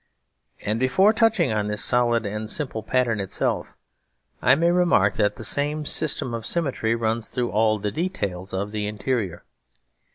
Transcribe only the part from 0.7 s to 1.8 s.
before touching on